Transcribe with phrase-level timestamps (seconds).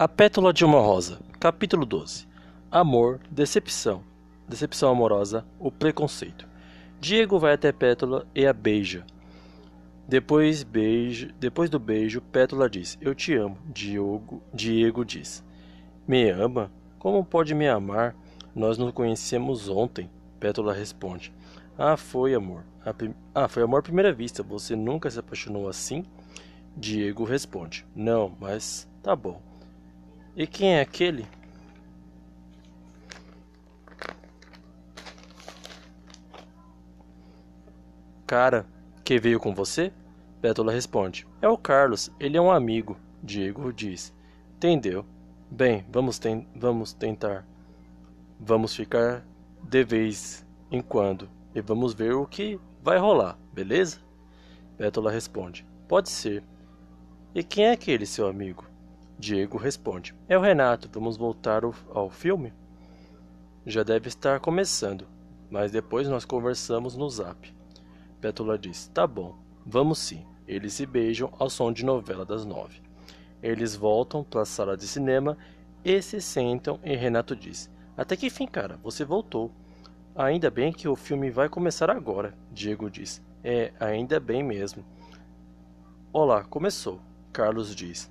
[0.00, 2.28] A Pétula de uma Rosa, capítulo 12.
[2.70, 4.04] Amor, decepção,
[4.48, 6.46] decepção amorosa, o preconceito.
[7.00, 9.04] Diego vai até Pétula e a beija.
[10.06, 13.58] Depois, beijo, depois do beijo, Pétula diz: Eu te amo.
[13.74, 15.42] Diego, Diego diz:
[16.06, 16.70] Me ama?
[17.00, 18.14] Como pode me amar?
[18.54, 20.08] Nós nos conhecemos ontem.
[20.38, 21.34] Pétula responde:
[21.76, 22.62] Ah, foi amor.
[23.34, 24.44] Ah, foi amor à primeira vista.
[24.44, 26.04] Você nunca se apaixonou assim?
[26.76, 29.47] Diego responde: Não, mas tá bom.
[30.38, 31.26] E quem é aquele?
[38.24, 38.64] Cara
[39.02, 39.92] que veio com você?
[40.40, 42.96] Pétula responde: É o Carlos, ele é um amigo.
[43.20, 44.14] Diego diz:
[44.54, 45.04] Entendeu.
[45.50, 47.44] Bem, vamos, ten vamos tentar.
[48.38, 49.26] Vamos ficar
[49.60, 53.98] de vez em quando e vamos ver o que vai rolar, beleza?
[54.76, 56.44] Pétula responde: Pode ser.
[57.34, 58.67] E quem é aquele seu amigo?
[59.18, 62.52] Diego responde: É o Renato, vamos voltar ao filme?
[63.66, 65.08] Já deve estar começando,
[65.50, 67.52] mas depois nós conversamos no zap.
[68.20, 69.34] Pétula diz: Tá bom,
[69.66, 70.24] vamos sim.
[70.46, 72.80] Eles se beijam ao som de novela das nove.
[73.42, 75.36] Eles voltam para a sala de cinema
[75.84, 79.50] e se sentam e Renato diz: Até que fim, cara, você voltou.
[80.14, 83.20] Ainda bem que o filme vai começar agora, Diego diz.
[83.42, 84.84] É, ainda bem mesmo.
[86.12, 87.00] Olá, começou,
[87.32, 88.10] Carlos diz.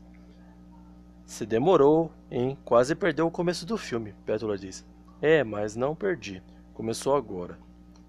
[1.37, 2.57] Se demorou, hein?
[2.65, 4.83] Quase perdeu o começo do filme, Pétula diz.
[5.21, 6.41] É, mas não perdi.
[6.73, 7.59] Começou agora.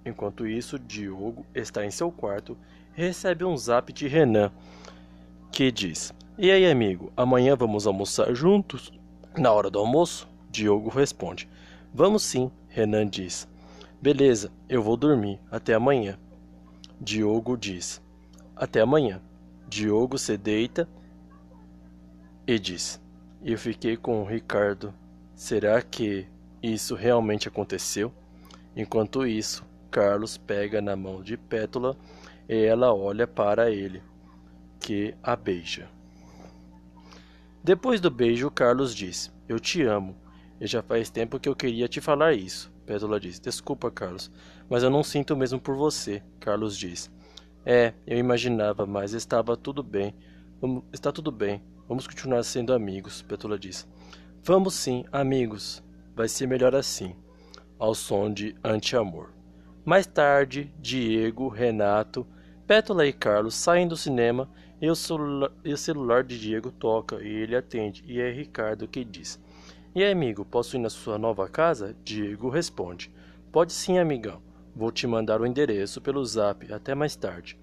[0.02, 2.56] Enquanto isso, Diogo está em seu quarto
[2.96, 4.50] e recebe um zap de Renan,
[5.52, 8.90] que diz: E aí, amigo, amanhã vamos almoçar juntos?
[9.36, 10.26] Na hora do almoço?
[10.50, 11.46] Diogo responde:
[11.92, 13.46] Vamos sim, Renan diz.
[14.00, 15.38] Beleza, eu vou dormir.
[15.50, 16.18] Até amanhã.
[16.98, 18.00] Diogo diz:
[18.56, 19.20] Até amanhã.
[19.68, 20.88] Diogo se deita
[22.46, 22.98] e diz:
[23.42, 24.92] e eu fiquei com o Ricardo.
[25.34, 26.26] Será que
[26.62, 28.12] isso realmente aconteceu?
[28.76, 31.96] Enquanto isso, Carlos pega na mão de Pétula
[32.48, 34.02] e ela olha para ele,
[34.80, 35.88] que a beija.
[37.62, 40.16] Depois do beijo, Carlos diz: Eu te amo.
[40.60, 42.72] E já faz tempo que eu queria te falar isso.
[42.86, 44.30] Pétula diz: Desculpa, Carlos,
[44.68, 46.22] mas eu não sinto mesmo por você.
[46.40, 47.10] Carlos diz:
[47.64, 50.14] É, eu imaginava, mas estava tudo bem.
[50.92, 51.62] Está tudo bem.
[51.86, 53.86] Vamos continuar sendo amigos, Petula diz.
[54.42, 55.80] Vamos sim, amigos.
[56.16, 57.14] Vai ser melhor assim.
[57.78, 59.32] Ao som de Anti-Amor.
[59.84, 62.26] Mais tarde, Diego, Renato,
[62.66, 64.50] Pétula e Carlos saem do cinema
[64.82, 64.94] e o,
[65.64, 68.02] e o celular de Diego toca e ele atende.
[68.04, 69.40] E é Ricardo que diz:
[69.94, 71.94] E aí, amigo, posso ir na sua nova casa?
[72.02, 73.12] Diego responde:
[73.52, 74.42] Pode sim, amigão.
[74.74, 76.70] Vou te mandar o endereço pelo zap.
[76.72, 77.56] Até mais tarde.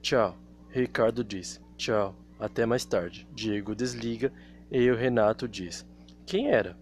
[0.00, 0.38] Tchau.
[0.70, 2.16] Ricardo diz: Tchau.
[2.40, 3.28] Até mais tarde.
[3.34, 4.32] Diego desliga
[4.70, 5.86] e o Renato diz:
[6.24, 6.74] Quem era?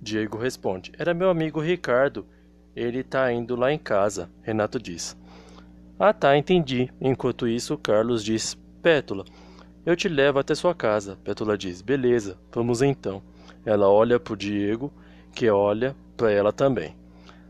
[0.00, 2.26] Diego responde: Era meu amigo Ricardo.
[2.76, 4.28] Ele tá indo lá em casa.
[4.42, 5.16] Renato diz:
[5.98, 6.92] Ah, tá, entendi.
[7.00, 9.24] Enquanto isso, Carlos diz: Pétula,
[9.86, 11.16] eu te levo até sua casa.
[11.24, 13.22] Pétula diz: Beleza, vamos então.
[13.64, 14.92] Ela olha pro Diego,
[15.34, 16.94] que olha para ela também.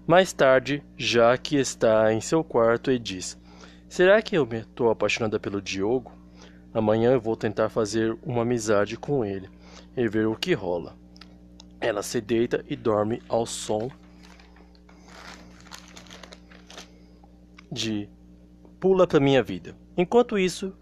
[0.07, 3.37] Mais tarde, Jaque está em seu quarto e diz:
[3.89, 6.13] Será que eu me estou apaixonada pelo Diogo?
[6.73, 9.49] Amanhã eu vou tentar fazer uma amizade com ele
[9.97, 10.95] e ver o que rola.
[11.81, 13.91] Ela se deita e dorme ao som
[17.71, 18.09] de
[18.81, 19.77] Pula pra minha vida.
[19.97, 20.73] Enquanto isso,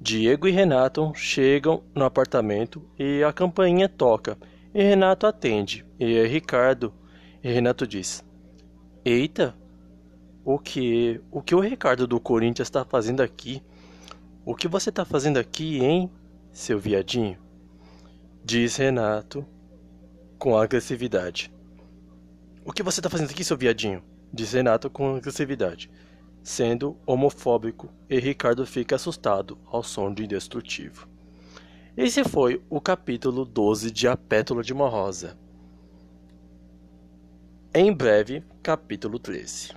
[0.00, 4.38] Diego e Renato chegam no apartamento e a campainha toca.
[4.72, 5.84] E Renato atende.
[5.98, 6.94] E é Ricardo.
[7.44, 8.24] E Renato diz:
[9.04, 9.54] Eita,
[10.42, 13.62] o que o que o Ricardo do Corinthians está fazendo aqui?
[14.42, 16.10] O que você está fazendo aqui, hein,
[16.50, 17.38] seu viadinho?
[18.42, 19.46] Diz Renato
[20.38, 21.52] com agressividade.
[22.64, 24.02] O que você está fazendo aqui, seu viadinho?
[24.32, 25.90] Diz Renato com agressividade,
[26.42, 31.06] sendo homofóbico, e Ricardo fica assustado ao som de indestrutível.
[31.94, 35.36] Esse foi o capítulo 12 de A Pétula de uma Rosa.
[37.74, 39.74] Em breve, capítulo 13.